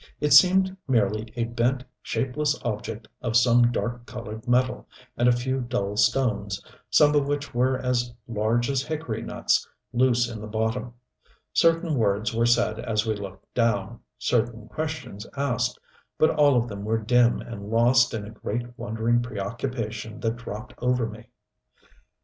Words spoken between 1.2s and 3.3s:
a bent, shapeless object